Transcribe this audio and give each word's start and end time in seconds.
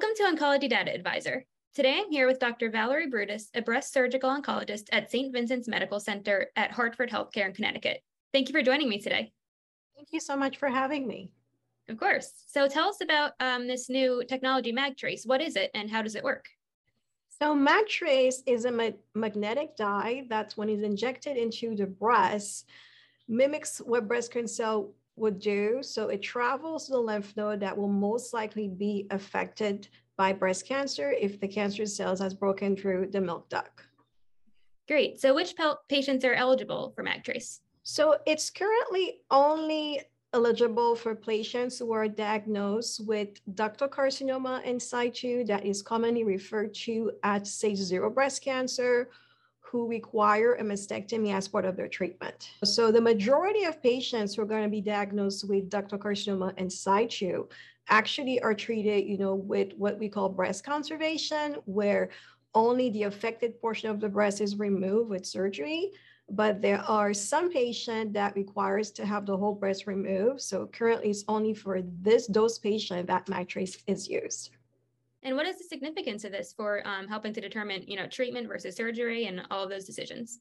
Welcome 0.00 0.16
to 0.16 0.34
Oncology 0.34 0.70
Data 0.70 0.94
Advisor. 0.94 1.44
Today 1.74 2.00
I'm 2.00 2.10
here 2.10 2.26
with 2.26 2.38
Dr. 2.38 2.70
Valerie 2.70 3.10
Brutus, 3.10 3.50
a 3.52 3.60
breast 3.60 3.92
surgical 3.92 4.30
oncologist 4.30 4.84
at 4.92 5.10
St. 5.10 5.30
Vincent's 5.30 5.68
Medical 5.68 6.00
Center 6.00 6.46
at 6.56 6.70
Hartford 6.70 7.10
Healthcare 7.10 7.44
in 7.44 7.52
Connecticut. 7.52 8.00
Thank 8.32 8.48
you 8.48 8.54
for 8.54 8.62
joining 8.62 8.88
me 8.88 8.98
today. 8.98 9.30
Thank 9.94 10.08
you 10.12 10.20
so 10.20 10.38
much 10.38 10.56
for 10.56 10.70
having 10.70 11.06
me. 11.06 11.32
Of 11.90 11.98
course. 11.98 12.32
So 12.46 12.66
tell 12.66 12.88
us 12.88 13.02
about 13.02 13.32
um, 13.40 13.68
this 13.68 13.90
new 13.90 14.24
technology, 14.26 14.72
MagTrace. 14.72 15.26
What 15.26 15.42
is 15.42 15.54
it 15.54 15.70
and 15.74 15.90
how 15.90 16.00
does 16.00 16.14
it 16.14 16.24
work? 16.24 16.46
So 17.38 17.54
MagTrace 17.54 18.36
is 18.46 18.64
a 18.64 18.72
ma 18.72 18.92
magnetic 19.14 19.76
dye 19.76 20.24
that's 20.30 20.56
when 20.56 20.70
it's 20.70 20.82
injected 20.82 21.36
into 21.36 21.76
the 21.76 21.86
breast, 21.86 22.66
mimics 23.28 23.82
what 23.84 24.08
breast 24.08 24.32
cancer 24.32 24.84
would 25.20 25.38
do. 25.38 25.78
So 25.82 26.08
it 26.08 26.22
travels 26.22 26.86
to 26.86 26.92
the 26.92 26.98
lymph 26.98 27.36
node 27.36 27.60
that 27.60 27.76
will 27.76 27.88
most 27.88 28.34
likely 28.34 28.68
be 28.68 29.06
affected 29.10 29.88
by 30.16 30.32
breast 30.32 30.66
cancer 30.66 31.12
if 31.12 31.40
the 31.40 31.48
cancer 31.48 31.86
cells 31.86 32.20
has 32.20 32.34
broken 32.34 32.76
through 32.76 33.08
the 33.12 33.20
milk 33.20 33.48
duct. 33.48 33.82
Great. 34.88 35.20
So 35.20 35.34
which 35.34 35.54
patients 35.88 36.24
are 36.24 36.34
eligible 36.34 36.92
for 36.96 37.04
MagTrace? 37.04 37.60
So 37.84 38.16
it's 38.26 38.50
currently 38.50 39.20
only 39.30 40.00
eligible 40.32 40.94
for 40.94 41.14
patients 41.14 41.78
who 41.78 41.92
are 41.92 42.08
diagnosed 42.08 43.06
with 43.06 43.44
ductal 43.54 43.88
carcinoma 43.88 44.62
in 44.64 44.78
situ 44.78 45.44
that 45.44 45.64
is 45.64 45.82
commonly 45.82 46.24
referred 46.24 46.72
to 46.72 47.12
as 47.22 47.52
stage 47.52 47.78
zero 47.78 48.10
breast 48.10 48.42
cancer 48.42 49.08
who 49.70 49.86
require 49.86 50.54
a 50.54 50.64
mastectomy 50.64 51.32
as 51.32 51.46
part 51.46 51.64
of 51.64 51.76
their 51.76 51.86
treatment. 51.86 52.50
So 52.64 52.90
the 52.90 53.00
majority 53.00 53.64
of 53.64 53.80
patients 53.80 54.34
who 54.34 54.42
are 54.42 54.46
going 54.46 54.64
to 54.64 54.68
be 54.68 54.80
diagnosed 54.80 55.48
with 55.48 55.70
ductal 55.70 55.98
carcinoma 55.98 56.58
in 56.58 56.68
situ 56.68 57.46
actually 57.88 58.40
are 58.42 58.54
treated, 58.54 59.06
you 59.06 59.16
know, 59.16 59.36
with 59.36 59.72
what 59.76 59.98
we 59.98 60.08
call 60.08 60.28
breast 60.28 60.64
conservation, 60.64 61.56
where 61.66 62.10
only 62.52 62.90
the 62.90 63.04
affected 63.04 63.60
portion 63.60 63.90
of 63.90 64.00
the 64.00 64.08
breast 64.08 64.40
is 64.40 64.58
removed 64.58 65.08
with 65.08 65.24
surgery. 65.24 65.92
But 66.28 66.62
there 66.62 66.82
are 66.88 67.14
some 67.14 67.50
patients 67.50 68.12
that 68.14 68.34
requires 68.34 68.90
to 68.92 69.06
have 69.06 69.24
the 69.24 69.36
whole 69.36 69.54
breast 69.54 69.86
removed. 69.86 70.40
So 70.40 70.66
currently 70.66 71.10
it's 71.10 71.24
only 71.28 71.54
for 71.54 71.80
this 72.02 72.26
dose 72.26 72.58
patient 72.58 73.06
that 73.06 73.26
MagTrace 73.26 73.82
is 73.86 74.08
used. 74.08 74.50
And 75.22 75.36
what 75.36 75.46
is 75.46 75.58
the 75.58 75.64
significance 75.64 76.24
of 76.24 76.32
this 76.32 76.52
for 76.52 76.86
um, 76.86 77.06
helping 77.06 77.32
to 77.34 77.40
determine, 77.40 77.84
you 77.86 77.96
know, 77.96 78.06
treatment 78.06 78.48
versus 78.48 78.76
surgery 78.76 79.26
and 79.26 79.42
all 79.50 79.62
of 79.62 79.70
those 79.70 79.84
decisions? 79.84 80.40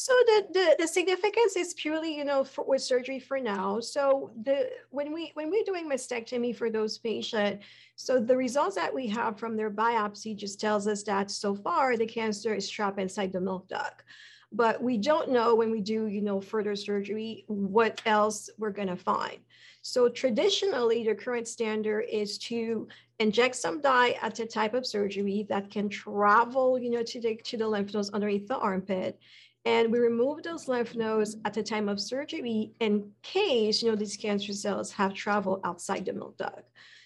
So 0.00 0.12
the, 0.26 0.46
the, 0.52 0.76
the 0.78 0.86
significance 0.86 1.56
is 1.56 1.74
purely, 1.74 2.16
you 2.16 2.24
know, 2.24 2.44
for, 2.44 2.64
with 2.64 2.82
surgery 2.82 3.18
for 3.18 3.40
now. 3.40 3.80
So 3.80 4.30
the 4.44 4.70
when 4.90 5.12
we 5.12 5.32
when 5.34 5.50
we're 5.50 5.64
doing 5.64 5.90
mastectomy 5.90 6.54
for 6.54 6.70
those 6.70 6.98
patients, 6.98 7.64
so 7.96 8.20
the 8.20 8.36
results 8.36 8.76
that 8.76 8.94
we 8.94 9.08
have 9.08 9.40
from 9.40 9.56
their 9.56 9.72
biopsy 9.72 10.36
just 10.36 10.60
tells 10.60 10.86
us 10.86 11.02
that 11.02 11.32
so 11.32 11.52
far 11.52 11.96
the 11.96 12.06
cancer 12.06 12.54
is 12.54 12.70
trapped 12.70 13.00
inside 13.00 13.32
the 13.32 13.40
milk 13.40 13.66
duct. 13.68 14.04
But 14.52 14.80
we 14.80 14.98
don't 14.98 15.30
know 15.30 15.56
when 15.56 15.72
we 15.72 15.80
do, 15.80 16.06
you 16.06 16.22
know, 16.22 16.40
further 16.40 16.76
surgery 16.76 17.44
what 17.48 18.00
else 18.06 18.48
we're 18.56 18.70
going 18.70 18.88
to 18.88 18.96
find. 18.96 19.38
So 19.82 20.08
traditionally, 20.08 21.04
the 21.04 21.16
current 21.16 21.48
standard 21.48 22.04
is 22.08 22.38
to 22.38 22.86
inject 23.18 23.56
some 23.56 23.80
dye 23.80 24.16
at 24.22 24.38
a 24.38 24.46
type 24.46 24.74
of 24.74 24.86
surgery 24.86 25.46
that 25.48 25.70
can 25.70 25.88
travel, 25.88 26.78
you 26.78 26.90
know, 26.90 27.02
to 27.02 27.20
the 27.20 27.36
to 27.36 27.56
the 27.56 27.66
lymph 27.66 27.92
nodes 27.94 28.10
underneath 28.10 28.48
the 28.48 28.58
armpit. 28.58 29.18
And 29.64 29.92
we 29.92 29.98
remove 29.98 30.42
those 30.42 30.68
lymph 30.68 30.94
nodes 30.94 31.36
at 31.44 31.52
the 31.52 31.62
time 31.62 31.88
of 31.88 32.00
surgery 32.00 32.72
in 32.80 33.10
case, 33.22 33.82
you 33.82 33.90
know, 33.90 33.96
these 33.96 34.16
cancer 34.16 34.52
cells 34.52 34.90
have 34.92 35.12
traveled 35.14 35.60
outside 35.64 36.06
the 36.06 36.12
milk 36.12 36.38
duct. 36.38 36.62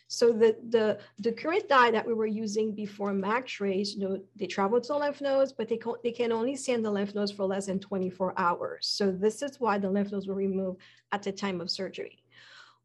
So 0.07 0.31
the, 0.31 0.57
the, 0.69 0.99
the 1.19 1.33
current 1.33 1.71
dye 1.71 1.91
that 1.91 2.07
we 2.07 2.13
were 2.13 2.27
using 2.27 2.75
before 2.75 3.13
MagTrace, 3.13 3.95
you 3.95 4.01
know, 4.01 4.21
they 4.37 4.47
travel 4.47 4.79
to 4.79 4.89
the 4.89 4.99
lymph 4.99 5.23
nodes, 5.23 5.53
but 5.53 5.69
they, 5.69 5.79
can, 5.79 5.95
they 6.05 6.13
can 6.13 6.31
only 6.33 6.55
stay 6.55 6.75
in 6.75 6.83
the 6.83 6.91
lymph 6.91 7.15
nodes 7.15 7.33
for 7.33 7.47
less 7.47 7.67
than 7.67 7.81
24 7.81 8.35
hours. 8.37 8.87
So 8.87 9.11
this 9.11 9.41
is 9.41 9.59
why 9.59 9.79
the 9.79 9.91
lymph 9.91 10.13
nodes 10.13 10.27
were 10.27 10.35
removed 10.35 10.83
at 11.13 11.23
the 11.23 11.33
time 11.33 11.63
of 11.63 11.71
surgery. 11.71 12.22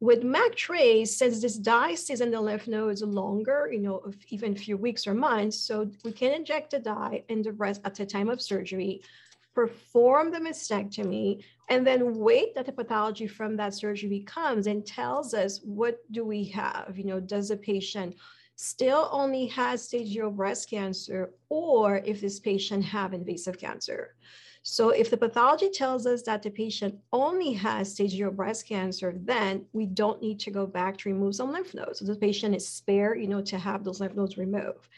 With 0.00 0.22
MagTrace, 0.22 1.08
since 1.08 1.42
this 1.42 1.56
dye 1.56 1.96
stays 1.96 2.20
in 2.20 2.30
the 2.30 2.40
lymph 2.40 2.68
nodes 2.68 3.02
longer, 3.02 3.68
you 3.72 3.80
know, 3.80 4.12
even 4.28 4.52
a 4.52 4.56
few 4.56 4.76
weeks 4.76 5.08
or 5.08 5.14
months, 5.14 5.58
so 5.58 5.90
we 6.04 6.12
can 6.12 6.32
inject 6.32 6.70
the 6.70 6.78
dye 6.78 7.24
in 7.28 7.42
the 7.42 7.52
breast 7.52 7.80
at 7.84 7.96
the 7.96 8.06
time 8.06 8.28
of 8.28 8.40
surgery, 8.40 9.02
perform 9.56 10.30
the 10.30 10.38
mastectomy, 10.38 11.42
and 11.68 11.84
then 11.84 12.14
wait 12.14 12.54
that 12.54 12.66
the 12.66 12.72
pathology 12.72 13.26
from 13.26 13.56
that 13.56 13.74
surgery 13.74 14.20
comes 14.20 14.68
and 14.68 14.86
tells 14.86 15.34
us 15.34 15.60
what 15.64 15.98
do 16.12 16.24
we 16.24 16.44
have? 16.44 16.94
You 16.94 17.04
know, 17.04 17.18
does 17.18 17.48
the 17.48 17.56
patient 17.56 18.14
still 18.54 19.08
only 19.10 19.46
has 19.46 19.82
stage 19.82 20.12
zero 20.12 20.30
breast 20.30 20.70
cancer, 20.70 21.30
or 21.48 21.96
if 22.04 22.20
this 22.20 22.38
patient 22.38 22.84
have 22.84 23.14
invasive 23.14 23.58
cancer? 23.58 24.14
So 24.70 24.90
if 24.90 25.08
the 25.08 25.16
pathology 25.16 25.70
tells 25.70 26.04
us 26.04 26.20
that 26.24 26.42
the 26.42 26.50
patient 26.50 26.94
only 27.10 27.54
has 27.54 27.90
stage 27.90 28.10
zero 28.10 28.30
breast 28.30 28.68
cancer, 28.68 29.14
then 29.16 29.64
we 29.72 29.86
don't 29.86 30.20
need 30.20 30.38
to 30.40 30.50
go 30.50 30.66
back 30.66 30.98
to 30.98 31.08
remove 31.08 31.36
some 31.36 31.50
lymph 31.50 31.72
nodes. 31.72 32.00
So 32.00 32.04
the 32.04 32.14
patient 32.14 32.54
is 32.54 32.68
spared, 32.68 33.18
you 33.18 33.28
know, 33.28 33.40
to 33.40 33.56
have 33.56 33.82
those 33.82 33.98
lymph 33.98 34.14
nodes 34.14 34.36
removed. 34.36 34.88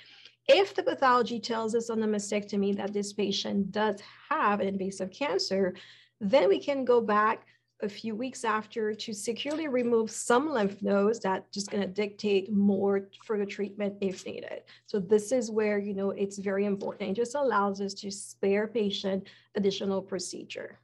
If 0.48 0.75
the 0.75 0.82
pathology 0.82 1.38
tells 1.38 1.76
us 1.76 1.88
on 1.88 2.00
the 2.00 2.08
mastectomy 2.08 2.76
that 2.78 2.92
this 2.92 3.12
patient 3.12 3.70
does 3.70 4.03
have 4.28 4.58
an 4.58 4.66
invasive 4.66 5.12
cancer, 5.12 5.76
then 6.20 6.48
we 6.48 6.58
can 6.58 6.84
go 6.84 7.00
back 7.00 7.47
a 7.83 7.89
few 7.89 8.15
weeks 8.15 8.45
after 8.45 8.95
to 8.95 9.13
securely 9.13 9.69
remove 9.69 10.11
some 10.11 10.51
lymph 10.51 10.83
nodes 10.83 11.21
that 11.21 11.51
just 11.53 11.71
going 11.71 11.83
to 11.83 11.89
dictate 11.89 12.53
more 12.53 13.09
further 13.25 13.47
treatment 13.47 13.95
if 14.01 14.27
needed. 14.27 14.63
So 14.87 15.01
this 15.01 15.33
is 15.33 15.51
where, 15.51 15.79
you 15.79 15.95
know, 15.95 16.11
it's 16.11 16.39
very 16.39 16.67
important. 16.67 17.11
It 17.11 17.15
just 17.15 17.35
allows 17.35 17.81
us 17.81 17.95
to 17.95 18.11
spare 18.11 18.67
patient 18.67 19.29
additional 19.55 20.03
procedure. 20.03 20.79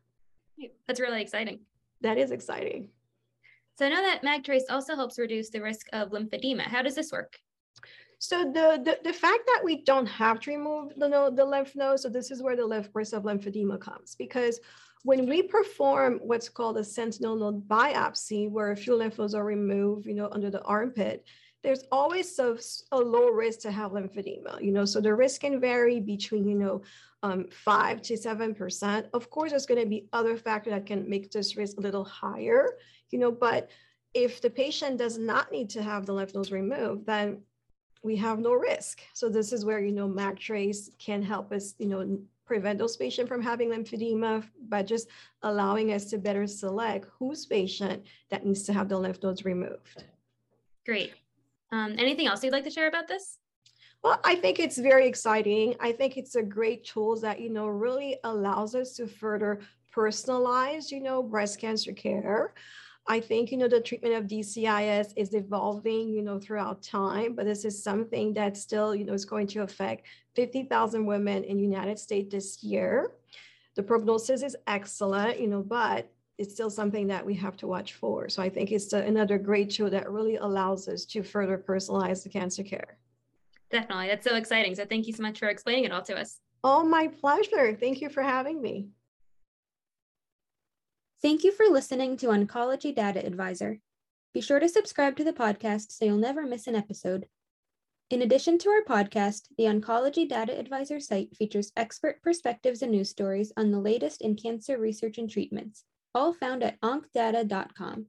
That's 0.86 1.00
really 1.00 1.20
exciting. 1.20 1.60
That 2.00 2.18
is 2.18 2.30
exciting. 2.30 2.88
So 3.78 3.86
I 3.86 3.90
know 3.90 4.02
that 4.02 4.22
MagTrace 4.22 4.70
also 4.70 4.94
helps 4.94 5.18
reduce 5.18 5.50
the 5.50 5.60
risk 5.60 5.86
of 5.92 6.10
lymphedema. 6.10 6.62
How 6.62 6.82
does 6.82 6.94
this 6.94 7.12
work? 7.12 7.38
So 8.18 8.44
the, 8.44 8.80
the, 8.82 8.98
the 9.04 9.12
fact 9.12 9.42
that 9.46 9.60
we 9.62 9.82
don't 9.82 10.06
have 10.06 10.40
to 10.40 10.50
remove 10.50 10.94
the, 10.96 11.30
the 11.34 11.44
lymph 11.44 11.76
nodes, 11.76 12.02
so 12.02 12.08
this 12.08 12.30
is 12.30 12.42
where 12.42 12.56
the 12.56 12.88
risk 12.94 13.12
of 13.12 13.24
lymphedema 13.24 13.78
comes 13.78 14.14
because 14.14 14.58
when 15.02 15.28
we 15.28 15.42
perform 15.42 16.20
what's 16.22 16.48
called 16.48 16.78
a 16.78 16.84
sentinel 16.84 17.36
node 17.36 17.68
biopsy, 17.68 18.50
where 18.50 18.72
a 18.72 18.76
few 18.76 18.96
lymph 18.96 19.18
nodes 19.18 19.34
are 19.34 19.44
removed, 19.44 20.06
you 20.06 20.14
know, 20.14 20.28
under 20.32 20.50
the 20.50 20.62
armpit, 20.62 21.24
there's 21.62 21.84
always 21.90 22.38
a, 22.38 22.56
a 22.92 22.98
low 22.98 23.28
risk 23.28 23.60
to 23.60 23.70
have 23.70 23.92
lymphedema, 23.92 24.62
you 24.62 24.72
know, 24.72 24.84
so 24.84 25.00
the 25.00 25.14
risk 25.14 25.40
can 25.40 25.60
vary 25.60 26.00
between, 26.00 26.48
you 26.48 26.54
know, 26.56 26.82
um, 27.22 27.46
five 27.50 28.00
to 28.02 28.14
7%. 28.14 29.06
Of 29.12 29.30
course, 29.30 29.50
there's 29.50 29.66
going 29.66 29.80
to 29.80 29.88
be 29.88 30.08
other 30.12 30.36
factors 30.36 30.72
that 30.72 30.86
can 30.86 31.08
make 31.08 31.30
this 31.30 31.56
risk 31.56 31.76
a 31.78 31.80
little 31.80 32.04
higher, 32.04 32.78
you 33.10 33.18
know, 33.18 33.32
but 33.32 33.70
if 34.14 34.40
the 34.40 34.50
patient 34.50 34.98
does 34.98 35.18
not 35.18 35.50
need 35.50 35.70
to 35.70 35.82
have 35.82 36.06
the 36.06 36.12
lymph 36.12 36.34
nodes 36.34 36.52
removed, 36.52 37.06
then 37.06 37.42
we 38.02 38.16
have 38.16 38.38
no 38.38 38.52
risk. 38.52 39.02
So 39.12 39.28
this 39.28 39.52
is 39.52 39.64
where, 39.64 39.80
you 39.80 39.92
know, 39.92 40.08
MagTrace 40.08 40.96
can 40.98 41.22
help 41.22 41.52
us, 41.52 41.74
you 41.78 41.88
know, 41.88 42.18
prevent 42.46 42.78
those 42.78 42.96
patients 42.96 43.28
from 43.28 43.42
having 43.42 43.70
lymphedema 43.70 44.44
by 44.68 44.82
just 44.82 45.08
allowing 45.42 45.92
us 45.92 46.06
to 46.06 46.18
better 46.18 46.46
select 46.46 47.06
whose 47.18 47.44
patient 47.44 48.04
that 48.30 48.46
needs 48.46 48.62
to 48.62 48.72
have 48.72 48.88
the 48.88 48.98
lymph 48.98 49.22
nodes 49.22 49.44
removed. 49.44 50.04
Great. 50.84 51.14
Um, 51.72 51.96
anything 51.98 52.26
else 52.26 52.44
you'd 52.44 52.52
like 52.52 52.64
to 52.64 52.70
share 52.70 52.88
about 52.88 53.08
this? 53.08 53.38
Well, 54.02 54.20
I 54.24 54.36
think 54.36 54.60
it's 54.60 54.78
very 54.78 55.08
exciting. 55.08 55.74
I 55.80 55.90
think 55.90 56.16
it's 56.16 56.36
a 56.36 56.42
great 56.42 56.84
tool 56.84 57.18
that, 57.20 57.40
you 57.40 57.50
know, 57.50 57.66
really 57.66 58.18
allows 58.22 58.74
us 58.74 58.92
to 58.96 59.06
further 59.06 59.60
personalize, 59.94 60.92
you 60.92 61.00
know, 61.00 61.22
breast 61.22 61.58
cancer 61.58 61.92
care. 61.92 62.54
I 63.08 63.20
think, 63.20 63.52
you 63.52 63.56
know, 63.56 63.68
the 63.68 63.80
treatment 63.80 64.14
of 64.14 64.24
DCIS 64.24 65.12
is 65.16 65.32
evolving, 65.34 66.08
you 66.08 66.22
know, 66.22 66.40
throughout 66.40 66.82
time, 66.82 67.34
but 67.34 67.44
this 67.44 67.64
is 67.64 67.80
something 67.82 68.34
that 68.34 68.56
still, 68.56 68.94
you 68.94 69.04
know, 69.04 69.12
is 69.12 69.24
going 69.24 69.46
to 69.48 69.62
affect 69.62 70.06
50,000 70.34 71.06
women 71.06 71.44
in 71.44 71.56
the 71.56 71.62
United 71.62 71.98
States 71.98 72.32
this 72.32 72.64
year. 72.64 73.12
The 73.76 73.82
prognosis 73.82 74.42
is 74.42 74.56
excellent, 74.66 75.38
you 75.38 75.46
know, 75.46 75.62
but 75.62 76.10
it's 76.38 76.52
still 76.52 76.70
something 76.70 77.06
that 77.06 77.24
we 77.24 77.34
have 77.34 77.56
to 77.58 77.66
watch 77.66 77.94
for. 77.94 78.28
So 78.28 78.42
I 78.42 78.48
think 78.48 78.72
it's 78.72 78.92
another 78.92 79.38
great 79.38 79.70
tool 79.70 79.88
that 79.90 80.10
really 80.10 80.36
allows 80.36 80.88
us 80.88 81.04
to 81.06 81.22
further 81.22 81.56
personalize 81.56 82.22
the 82.22 82.28
cancer 82.28 82.62
care. 82.62 82.98
Definitely. 83.70 84.08
That's 84.08 84.28
so 84.28 84.36
exciting. 84.36 84.74
So 84.74 84.84
thank 84.84 85.06
you 85.06 85.12
so 85.12 85.22
much 85.22 85.38
for 85.38 85.48
explaining 85.48 85.84
it 85.84 85.92
all 85.92 86.02
to 86.02 86.16
us. 86.16 86.40
Oh, 86.64 86.84
my 86.84 87.08
pleasure. 87.08 87.76
Thank 87.78 88.00
you 88.00 88.08
for 88.08 88.22
having 88.22 88.60
me. 88.60 88.88
Thank 91.22 91.44
you 91.44 91.52
for 91.52 91.66
listening 91.66 92.18
to 92.18 92.26
Oncology 92.26 92.94
Data 92.94 93.24
Advisor. 93.24 93.80
Be 94.34 94.42
sure 94.42 94.60
to 94.60 94.68
subscribe 94.68 95.16
to 95.16 95.24
the 95.24 95.32
podcast 95.32 95.90
so 95.90 96.04
you'll 96.04 96.18
never 96.18 96.42
miss 96.46 96.66
an 96.66 96.76
episode. 96.76 97.26
In 98.10 98.20
addition 98.20 98.58
to 98.58 98.68
our 98.68 98.82
podcast, 98.82 99.44
the 99.56 99.64
Oncology 99.64 100.28
Data 100.28 100.56
Advisor 100.56 101.00
site 101.00 101.34
features 101.34 101.72
expert 101.74 102.22
perspectives 102.22 102.82
and 102.82 102.92
news 102.92 103.08
stories 103.08 103.50
on 103.56 103.70
the 103.70 103.80
latest 103.80 104.20
in 104.20 104.36
cancer 104.36 104.78
research 104.78 105.16
and 105.16 105.28
treatments, 105.28 105.84
all 106.14 106.34
found 106.34 106.62
at 106.62 106.78
oncdata.com. 106.82 108.06